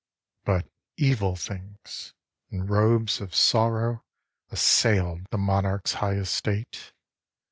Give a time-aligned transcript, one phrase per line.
[0.45, 2.15] But evil things,
[2.49, 4.03] in robes of sorrow,
[4.49, 6.91] Assailed the monarch's high estate.